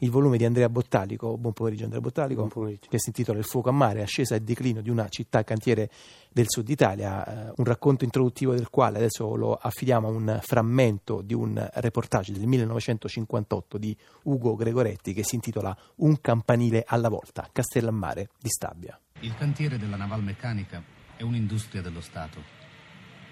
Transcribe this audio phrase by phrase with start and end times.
[0.00, 2.88] il volume di Andrea Bottalico, buon pomeriggio Andrea Bottalico, pomeriggio.
[2.88, 5.90] che si intitola Il fuoco a mare, ascesa e declino di una città cantiere
[6.30, 11.20] del sud Italia, eh, un racconto introduttivo del quale adesso lo affidiamo a un frammento
[11.20, 17.48] di un reportage del 1958 di Ugo Gregoretti che si intitola Un campanile alla volta,
[17.50, 18.98] Castellammare di Stabia.
[19.20, 20.80] Il cantiere della navalmeccanica
[21.16, 22.40] è un'industria dello Stato.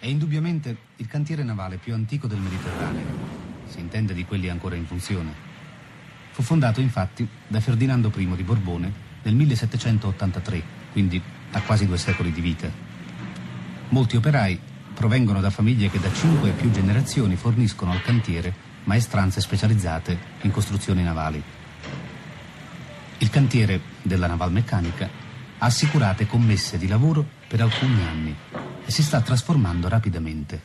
[0.01, 3.07] È indubbiamente il cantiere navale più antico del Mediterraneo,
[3.67, 5.55] si intende di quelli ancora in funzione.
[6.37, 8.92] Fu fondato infatti da Ferdinando I di Borbone
[9.23, 11.19] nel 1783, quindi
[11.52, 12.70] ha quasi due secoli di vita.
[13.88, 14.61] Molti operai
[14.92, 18.52] provengono da famiglie che da cinque e più generazioni forniscono al cantiere
[18.84, 21.42] maestranze specializzate in costruzioni navali.
[23.16, 25.09] Il cantiere della navalmeccanica
[25.56, 28.37] ha assicurate commesse di lavoro per alcuni anni
[28.84, 30.61] e si sta trasformando rapidamente.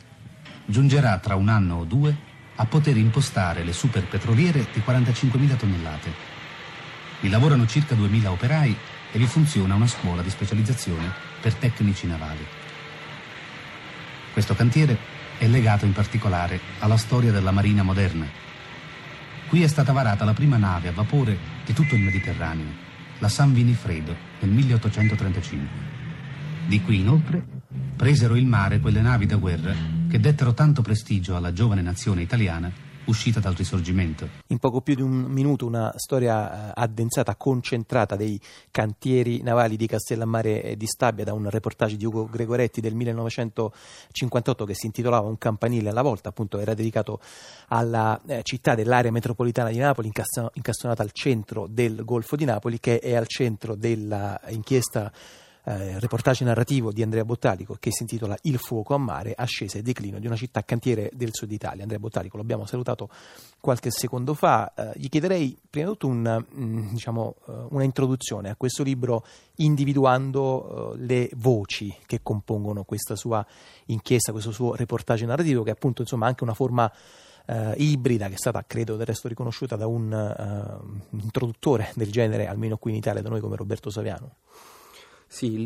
[0.66, 6.12] Giungerà tra un anno o due a poter impostare le super petroliere di 45.000 tonnellate.
[7.20, 8.76] Vi lavorano circa 2.000 operai
[9.12, 12.44] e vi funziona una scuola di specializzazione per tecnici navali.
[14.32, 14.96] Questo cantiere
[15.38, 18.26] è legato in particolare alla storia della marina moderna.
[19.48, 22.72] Qui è stata varata la prima nave a vapore di tutto il Mediterraneo,
[23.18, 25.68] la San Vinifredo, nel 1835.
[26.66, 27.44] Di qui inoltre
[27.96, 32.70] presero il mare quelle navi da guerra che dettero tanto prestigio alla giovane nazione italiana
[33.06, 34.28] uscita dal risorgimento.
[34.48, 38.38] In poco più di un minuto una storia eh, addensata, concentrata dei
[38.70, 44.66] cantieri navali di Castellammare e di Stabia da un reportage di Ugo Gregoretti del 1958
[44.66, 47.18] che si intitolava Un campanile alla volta, appunto era dedicato
[47.68, 50.10] alla eh, città dell'area metropolitana di Napoli,
[50.52, 55.10] incastonata al centro del Golfo di Napoli, che è al centro dell'inchiesta
[55.64, 59.82] eh, reportage narrativo di Andrea Bottalico che si intitola Il fuoco a mare, ascesa e
[59.82, 61.82] declino di una città cantiere del sud Italia.
[61.82, 63.08] Andrea Bottalico lo abbiamo salutato
[63.60, 64.72] qualche secondo fa.
[64.74, 69.24] Eh, gli chiederei prima di tutto un, mm, diciamo, uh, una introduzione a questo libro
[69.56, 73.46] individuando uh, le voci che compongono questa sua
[73.86, 76.90] inchiesta, questo suo reportage narrativo che è appunto insomma anche una forma
[77.44, 82.46] Uh, ibrida che è stata credo del resto riconosciuta da un uh, introduttore del genere
[82.46, 84.36] almeno qui in Italia da noi come Roberto Saviano.
[85.32, 85.56] Sì,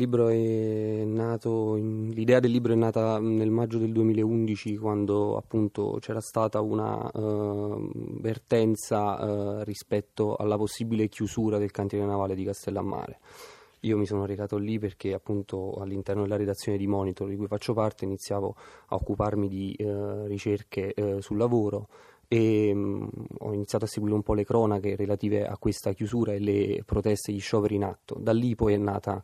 [1.03, 7.05] nato, l'idea del libro è nata nel maggio del 2011 quando appunto c'era stata una
[7.13, 7.89] uh,
[8.21, 13.19] vertenza uh, rispetto alla possibile chiusura del cantiere navale di Castellammare.
[13.81, 17.73] Io mi sono recato lì perché appunto all'interno della redazione di Monitor di cui faccio
[17.73, 18.55] parte iniziavo
[18.87, 21.89] a occuparmi di uh, ricerche sul lavoro
[22.27, 26.39] e um, ho iniziato a seguire un po' le cronache relative a questa chiusura e
[26.39, 28.17] le proteste e gli scioperi in atto.
[28.19, 29.23] Da lì poi è nata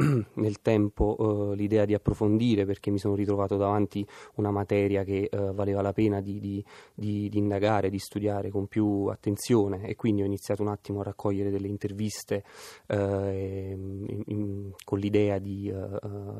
[0.34, 5.52] nel tempo uh, l'idea di approfondire perché mi sono ritrovato davanti una materia che uh,
[5.52, 9.86] valeva la pena di, di, di, di, indagare, di studiare con più attenzione.
[9.86, 12.44] E quindi ho iniziato un attimo a raccogliere delle interviste
[12.88, 15.72] uh, in, in, con l'idea di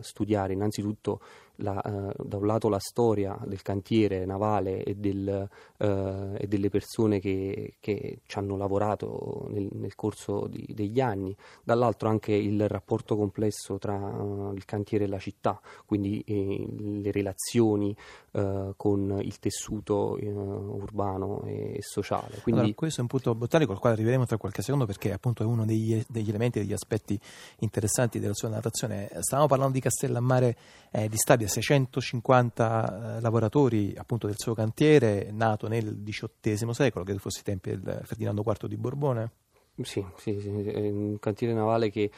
[0.01, 1.21] studiare innanzitutto
[1.61, 7.77] la, da un lato la storia del cantiere navale e, del, e delle persone che,
[7.81, 13.97] che, ci hanno lavorato nel, nel corso degli anni, dall'altro anche il rapporto complesso tra
[13.97, 16.67] uh, il cantiere e la città, quindi eh,
[17.01, 17.95] le relazioni
[18.33, 22.39] uh, con il tessuto uh, urbano e sociale.
[22.43, 22.61] Quindi...
[22.61, 25.47] Allora, questo è un punto botanico al quale arriveremo tra qualche secondo perché appunto è
[25.47, 27.19] uno degli, degli elementi, degli aspetti
[27.59, 29.11] interessanti della sua narrazione.
[29.21, 30.57] Stavamo parlando di Castellammare
[30.91, 37.21] eh, di Stabia, 650 eh, lavoratori appunto del suo cantiere, nato nel XVIII secolo, credo
[37.21, 39.31] fosse i tempi del Ferdinando IV di Borbone.
[39.83, 42.11] Sì, sì, sì, un cantiere navale che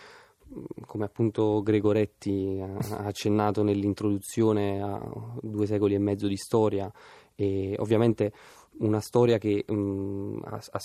[0.86, 5.00] come appunto Gregoretti ha accennato nell'introduzione a
[5.40, 6.92] due secoli e mezzo di storia
[7.34, 8.32] e ovviamente
[8.78, 10.80] una storia che mh, ha, ha,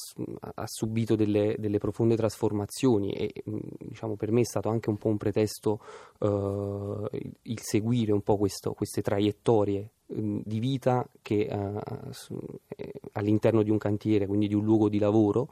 [0.56, 4.98] ha, subito delle, delle, profonde trasformazioni e mh, diciamo, per me è stato anche un
[4.98, 5.80] po' un pretesto
[6.20, 7.08] uh,
[7.44, 11.80] il seguire un po' questo, queste traiettorie mh, di vita che uh,
[13.14, 15.50] all'interno di un cantiere, quindi di un luogo di lavoro,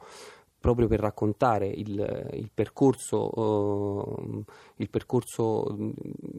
[0.58, 4.44] proprio per raccontare il, il, percorso, uh,
[4.76, 5.76] il, percorso,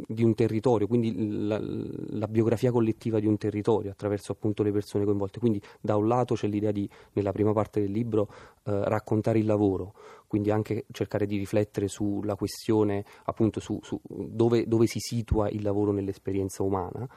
[0.07, 5.05] di un territorio, quindi la, la, biografia collettiva di un territorio attraverso appunto le persone
[5.05, 5.39] coinvolte.
[5.39, 8.29] Quindi da un lato c'è l'idea di, nella prima parte del libro,
[8.63, 9.93] uh, raccontare il lavoro
[10.27, 15.63] quindi anche cercare di riflettere sulla questione appunto su, su dove, dove si situa il
[15.63, 17.07] lavoro nell'esperienza umana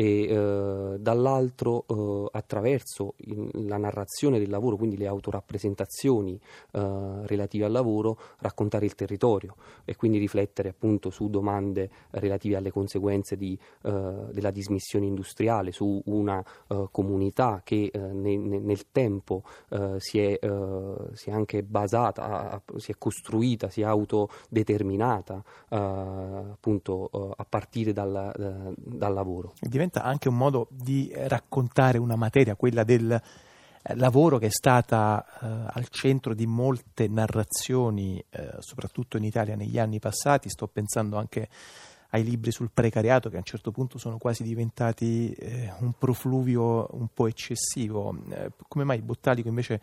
[0.00, 6.40] e eh, dall'altro eh, attraverso in, la narrazione del lavoro, quindi le autorappresentazioni
[6.72, 12.70] eh, relative al lavoro, raccontare il territorio e quindi riflettere appunto su domande relative alle
[12.70, 19.42] conseguenze di, eh, della dismissione industriale, su una eh, comunità che ne, ne, nel tempo
[19.98, 20.38] si è,
[21.12, 29.12] si, è, anche basata, si è costruita, si è autodeterminata appunto a partire dal, dal
[29.12, 33.10] lavoro diventa anche un modo di raccontare una materia, quella del
[33.82, 39.56] eh, lavoro che è stata eh, al centro di molte narrazioni, eh, soprattutto in Italia
[39.56, 40.50] negli anni passati.
[40.50, 41.48] Sto pensando anche
[42.10, 46.88] ai libri sul precariato che a un certo punto sono quasi diventati eh, un profluvio
[46.92, 48.14] un po' eccessivo.
[48.30, 49.80] Eh, come mai Bottalico invece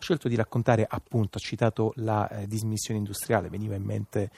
[0.00, 4.30] scelto di raccontare, appunto, ha citato la eh, dismissione industriale, veniva in mente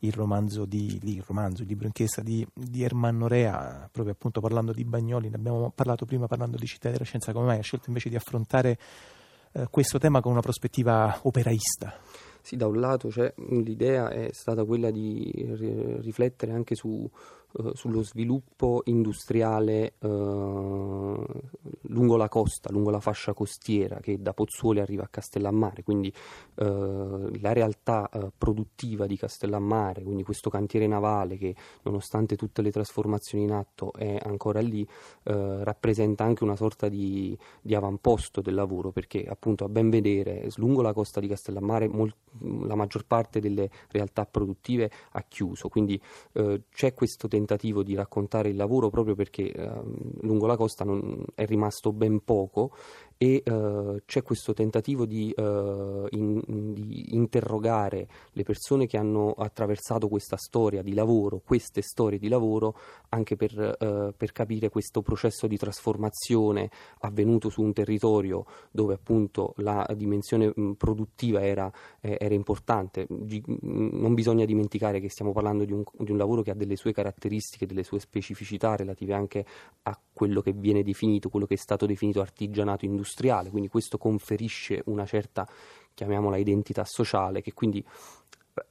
[0.00, 4.72] il romanzo, di, il, romanzo il libro inchiesta di, di Ermanno Rea, proprio appunto parlando
[4.72, 7.58] di Bagnoli, ne abbiamo parlato prima parlando di Città della Scienza, come mai?
[7.58, 8.78] Ha scelto invece di affrontare
[9.52, 11.98] eh, questo tema con una prospettiva operaista?
[12.42, 15.32] Sì, da un lato cioè, l'idea è stata quella di
[16.00, 17.10] riflettere anche su,
[17.72, 21.24] sullo sviluppo industriale uh,
[21.82, 26.12] lungo la costa, lungo la fascia costiera che da Pozzuoli arriva a Castellammare, quindi
[26.56, 33.44] uh, la realtà produttiva di Castellammare, quindi questo cantiere navale che nonostante tutte le trasformazioni
[33.44, 34.86] in atto è ancora lì,
[35.22, 40.82] rappresenta anche una sorta di, di, avamposto del lavoro perché appunto a ben vedere lungo
[40.82, 42.16] la costa di Castellammare molt-
[42.66, 46.00] la maggior parte delle realtà produttive ha chiuso, quindi
[46.32, 49.52] c'è questo tentativo di raccontare il lavoro proprio perché
[50.22, 52.72] lungo la costa non, è rimasto ben poco
[53.18, 60.08] e uh, c'è questo tentativo di, uh, in, di, interrogare le persone che hanno attraversato
[60.08, 62.76] questa storia di lavoro, queste storie di lavoro,
[63.10, 66.70] anche per, uh, per capire questo processo di trasformazione
[67.00, 73.06] avvenuto su un territorio dove appunto la dimensione produttiva era, eh, era importante.
[73.08, 76.76] G- non bisogna dimenticare che stiamo parlando di un, di un lavoro che ha delle
[76.76, 79.46] sue caratteristiche, delle sue specificità relative anche
[79.84, 83.96] a quello che viene definito, quello che è stato definito artigianato industriale industriale, quindi questo
[83.96, 85.46] conferisce una certa,
[85.94, 87.84] chiamiamola, identità sociale che quindi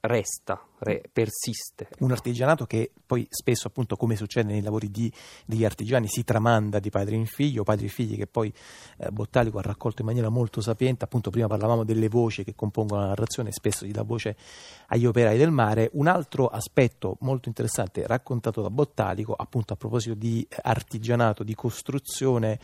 [0.00, 1.88] resta, re, persiste.
[2.00, 5.12] Un artigianato che poi spesso, appunto, come succede nei lavori di,
[5.44, 8.52] degli artigiani, si tramanda di padre in figlio, padri e figli che poi
[8.98, 11.04] eh, Bottalico ha raccolto in maniera molto sapiente.
[11.04, 14.36] Appunto, prima parlavamo delle voci che compongono la narrazione, spesso si dà voce
[14.88, 15.90] agli operai del mare.
[15.94, 22.58] Un altro aspetto molto interessante raccontato da Bottalico, appunto a proposito di artigianato, di costruzione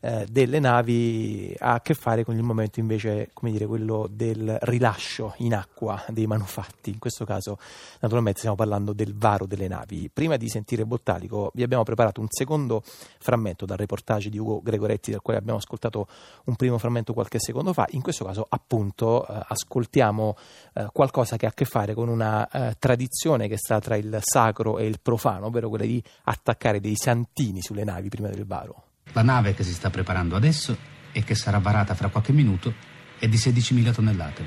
[0.00, 4.56] eh, delle navi ha a che fare con il momento invece, come dire, quello del
[4.62, 6.90] rilascio in acqua dei manufatti.
[6.90, 7.57] In questo caso,
[8.00, 10.10] naturalmente, stiamo parlando del varo delle navi.
[10.12, 12.82] Prima di sentire Bottalico, vi abbiamo preparato un secondo
[13.18, 16.06] frammento dal reportage di Ugo Gregoretti, del quale abbiamo ascoltato
[16.44, 17.86] un primo frammento qualche secondo fa.
[17.90, 20.36] In questo caso, appunto, eh, ascoltiamo
[20.74, 24.18] eh, qualcosa che ha a che fare con una eh, tradizione che sta tra il
[24.20, 28.82] sacro e il profano, ovvero quella di attaccare dei santini sulle navi prima del varo.
[29.12, 30.76] La nave che si sta preparando adesso
[31.12, 32.72] e che sarà varata fra qualche minuto
[33.18, 34.44] è di 16.000 tonnellate.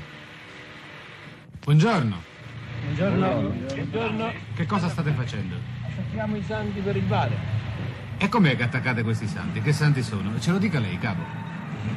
[1.62, 2.31] Buongiorno.
[2.94, 3.48] Buongiorno.
[3.74, 4.32] Buongiorno.
[4.54, 5.54] Che cosa state facendo?
[5.82, 7.34] Attacchiamo i santi per il vare.
[8.18, 9.62] E com'è che attaccate questi santi?
[9.62, 10.38] Che santi sono?
[10.38, 11.22] Ce lo dica lei, capo.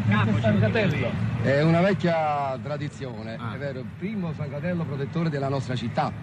[0.08, 1.12] Capo, San Catello.
[1.44, 3.56] È una vecchia tradizione, Ah.
[3.56, 6.14] è vero, il primo San Catello protettore della nostra città.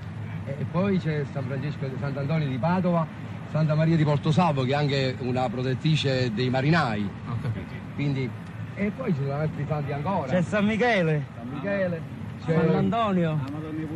[0.47, 3.07] E poi c'è San Francesco di Sant'Antonio di Padova,
[3.51, 7.07] Santa Maria di Porto Salvo che è anche una protettrice dei marinai.
[7.29, 7.75] Ho capito.
[7.95, 8.29] Quindi...
[8.75, 10.29] E poi ci sono altri santi ancora.
[10.29, 12.01] C'è San Michele, San Michele,
[12.47, 13.87] c'è Sant'Antonio, Madonna di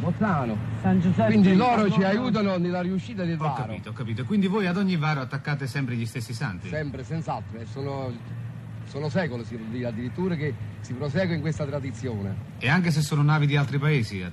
[0.00, 0.56] Pozzano.
[0.80, 1.26] San Giuseppe.
[1.26, 3.66] Quindi loro ci aiutano nella riuscita del Ho varo.
[3.66, 4.24] capito, ho capito.
[4.24, 6.68] Quindi voi ad ogni varo attaccate sempre gli stessi santi?
[6.68, 7.58] Sempre, senz'altro.
[7.58, 8.10] E sono,
[8.86, 12.34] sono secoli, si può dire, addirittura che si prosegue in questa tradizione.
[12.58, 14.20] E anche se sono navi di altri paesi?
[14.20, 14.32] eh?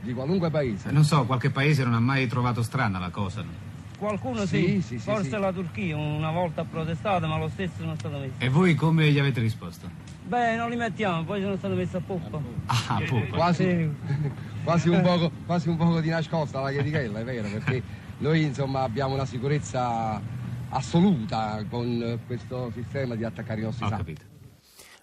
[0.00, 0.90] Di qualunque paese.
[0.90, 3.42] Non so, qualche paese non ha mai trovato strana la cosa.
[3.42, 3.66] no?
[3.98, 5.38] Qualcuno Sì, sì, sì, forse sì.
[5.38, 8.34] la Turchia una volta ha protestato ma lo stesso non è stato messo.
[8.38, 9.90] E voi come gli avete risposto?
[10.24, 12.38] Beh, non li mettiamo, poi sono stato messi a poppa.
[12.66, 13.26] Ah, pupa.
[13.36, 13.90] Quasi, Sì.
[14.62, 17.82] quasi, un poco, quasi un poco di nascosta la chiedichella, è vero, perché
[18.18, 20.20] noi insomma abbiamo una sicurezza
[20.68, 24.04] assoluta con questo sistema di attaccare i nostri Ho santi.
[24.04, 24.36] capito.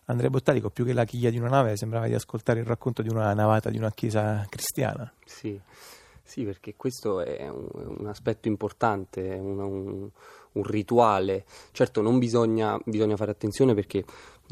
[0.05, 3.09] Andrea Bottalico, più che la chiglia di una nave, sembrava di ascoltare il racconto di
[3.09, 5.11] una navata di una chiesa cristiana.
[5.25, 5.59] Sì,
[6.25, 7.67] sì, perché questo è un,
[8.00, 10.10] un aspetto importante, un, un-
[10.53, 11.46] un rituale.
[11.72, 14.03] Certo non bisogna, bisogna fare attenzione perché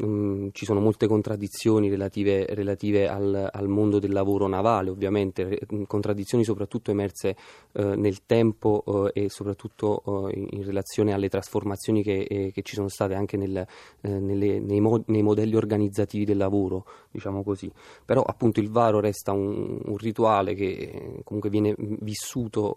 [0.02, 5.84] Mm, ci sono molte contraddizioni relative, relative al, al, mondo del lavoro navale, ovviamente, mm,
[5.84, 7.36] contraddizioni soprattutto emerse
[7.70, 8.82] eh, nel tempo
[9.12, 13.36] eh, e soprattutto eh, in relazione alle trasformazioni che, eh, che, ci sono state anche
[13.36, 17.70] nel, eh, nelle, nei, mo- nei, modelli organizzativi del lavoro, diciamo così.
[18.04, 22.76] Però appunto il varo resta un, un rituale che eh, comunque viene vissuto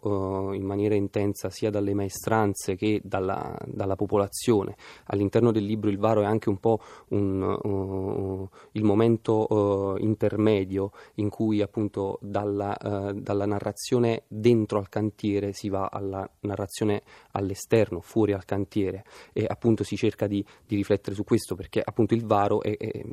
[0.53, 4.75] in maniera intensa sia dalle maestranze che dalla, dalla popolazione.
[5.05, 10.91] All'interno del libro il varo è anche un po' un, uh, il momento uh, intermedio
[11.15, 17.03] in cui appunto dalla, uh, dalla, narrazione dentro al cantiere si va alla narrazione
[17.37, 19.03] all'esterno, fuori al cantiere
[19.33, 23.03] e appunto si cerca di, di riflettere su questo perché appunto il varo è, è,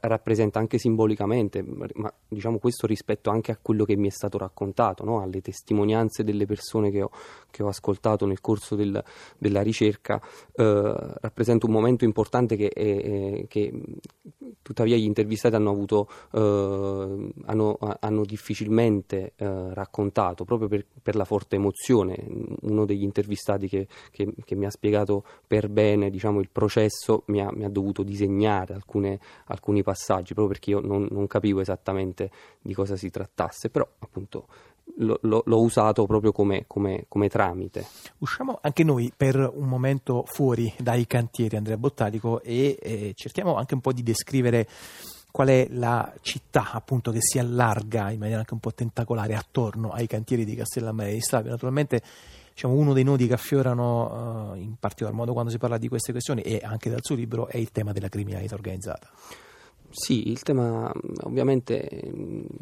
[0.00, 5.04] rappresenta anche simbolicamente, ma diciamo questo rispetto anche a quello che mi è stato raccontato,
[5.04, 5.20] no?
[5.20, 7.10] alle testimonianze delle persone che ho,
[7.50, 9.02] che ho ascoltato nel corso del,
[9.38, 10.20] della ricerca,
[10.54, 13.72] rappresenta un momento importante che è, che
[14.62, 21.24] tuttavia gli intervistati hanno, avuto, eh, hanno, hanno difficilmente eh, raccontato proprio per, per, la
[21.24, 22.16] forte emozione.
[22.62, 27.40] Uno degli intervistati che, che, che mi ha spiegato per bene diciamo, il processo mi
[27.40, 32.30] ha, mi ha dovuto disegnare alcune, alcuni passaggi proprio perché io non, non capivo esattamente
[32.60, 34.46] di cosa si trattasse, però appunto
[34.96, 37.86] lo, lo, l'ho usato proprio come, come, come, tramite.
[38.18, 43.74] Usciamo anche noi per un momento fuori dai cantieri Andrea Bottalico e eh, cerchiamo anche
[43.74, 44.66] un po' di descrivere
[45.30, 49.90] qual è la città appunto che si allarga in maniera anche un po' tentacolare attorno
[49.90, 51.50] ai cantieri di Castellammare di Stabia.
[51.50, 52.02] Naturalmente
[52.58, 56.10] diciamo, uno dei nodi che affiorano uh, in particolar modo quando si parla di queste
[56.10, 59.08] questioni e anche dal suo libro è il tema della criminalità organizzata.
[59.90, 61.88] Sì, il tema ovviamente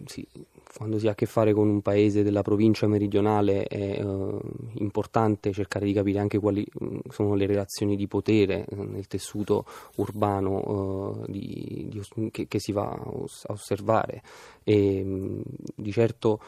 [0.05, 0.29] sì,
[0.75, 4.39] quando si ha a che fare con un paese della provincia meridionale è uh,
[4.75, 6.67] importante cercare di capire anche quali
[7.09, 9.65] sono le relazioni di potere uh, nel tessuto
[9.97, 14.23] urbano uh, di, di, che, che, si va a osservare.
[14.69, 15.43] E
[15.77, 16.41] di certo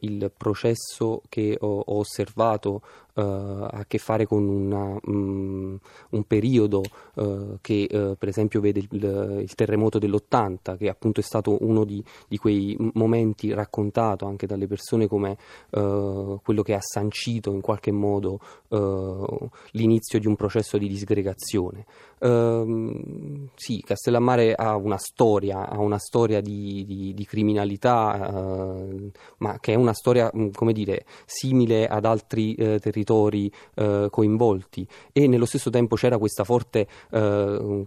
[0.00, 2.82] il processo che ho, ho osservato
[3.14, 5.78] ha a che fare con una, mh,
[6.10, 6.82] un periodo
[7.60, 12.02] che per esempio vede il, il terremoto del dell'80, che appunto è stato uno di,
[12.28, 15.36] di quei momenti raccontato anche dalle persone come
[15.70, 21.86] uh, quello che ha sancito in qualche modo uh, l'inizio di un processo di disgregazione.
[22.24, 29.58] Uh, sì, Castellammare ha una storia, ha una storia di, di, di criminalità, uh, ma
[29.60, 35.44] che è una storia, mm, come dire, simile ad altri uh, territori coinvolti e nello
[35.44, 36.86] stesso tempo c'era questa forte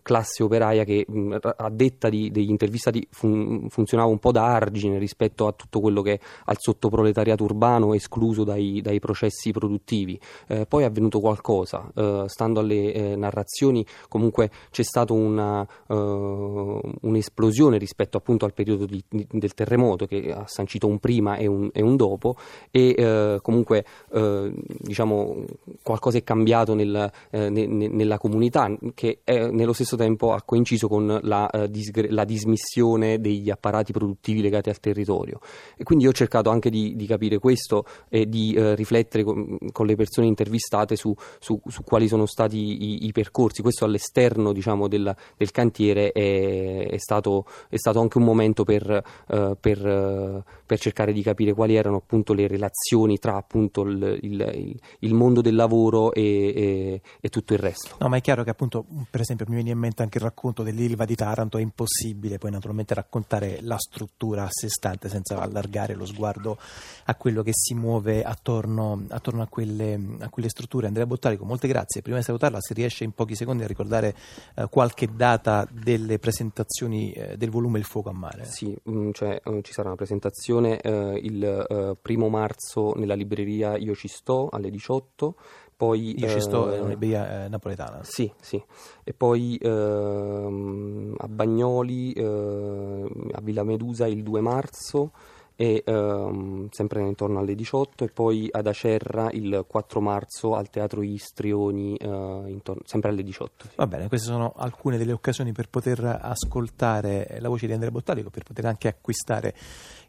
[0.02, 4.46] classe operaia che mh, mm, a detta di, degli intervistati fun- funzionava un po' da
[4.46, 10.20] argine rispetto a tutto quello che al sottoproletariato urbano escluso dai, dai processi produttivi.
[10.68, 11.90] poi è avvenuto qualcosa,
[12.28, 19.04] stando alle narrazioni comunque comunque c'è stata una, uh, un'esplosione rispetto appunto al periodo di,
[19.08, 22.36] di, del terremoto che ha sancito un prima e un, e un dopo
[22.70, 25.46] e uh, comunque uh, diciamo
[25.82, 30.88] qualcosa è cambiato nel, ne, ne, nella comunità che è, nello stesso tempo ha coinciso
[30.88, 35.40] con la, disgre- la, dismissione degli apparati produttivi legati al territorio.
[35.78, 39.96] E quindi ho cercato anche di, di capire questo e di riflettere con, con, le
[39.96, 44.88] persone intervistate su, su, su quali sono stati i, i percorsi, questo all'esterno all'esterno diciamo,
[44.88, 50.44] del, del, cantiere è, è, stato, è, stato, anche un momento per, uh, per, uh,
[50.66, 55.42] per, cercare di capire quali erano appunto le relazioni tra appunto il, il, il mondo
[55.42, 57.96] del lavoro e, e, e, tutto il resto.
[58.00, 60.64] No, ma è chiaro che appunto, per esempio, mi viene in mente anche il racconto
[60.64, 65.94] dell'Ilva di Taranto, è impossibile poi naturalmente raccontare la struttura a sé stante senza allargare
[65.94, 66.58] lo sguardo
[67.06, 70.88] a quello che si muove attorno, attorno a, quelle, a, quelle, strutture.
[70.88, 72.02] Andrea Bottarico, molte grazie.
[72.02, 74.16] Prima di salutarla, se riesce in pochi secondi a ricordare dare
[74.56, 78.46] eh, qualche data delle presentazioni eh, del volume Il fuoco a mare?
[78.46, 83.16] Sì, mh, mm, cioè, uh, ci sarà una presentazione eh, il uh, primo marzo nella
[83.16, 85.36] libreria Io ci sto alle 18
[85.78, 88.00] poi, Io ci sto in una libreria eh, napoletana.
[88.02, 88.60] Sì, sì.
[89.04, 95.12] E poi ehm, a Bagnoli, eh, a Villa Medusa il 2 marzo
[95.60, 101.02] e ehm, sempre intorno alle 18 e poi ad Acerra il 4 marzo al Teatro
[101.02, 103.70] Istrioni eh, intorno, sempre alle 18.
[103.76, 108.30] Va bene, queste sono alcune delle occasioni per poter ascoltare la voce di Andrea Bottalico,
[108.30, 109.56] per poter anche acquistare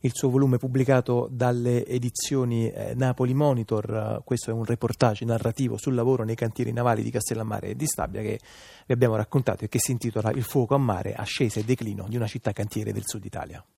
[0.00, 4.20] il suo volume pubblicato dalle edizioni eh, Napoli Monitor.
[4.24, 8.20] Questo è un reportage narrativo sul lavoro nei cantieri navali di Castellammare e di Stabia
[8.20, 8.38] che
[8.86, 12.16] vi abbiamo raccontato e che si intitola Il fuoco a mare, ascesa e declino di
[12.16, 13.64] una città cantiere del sud Italia.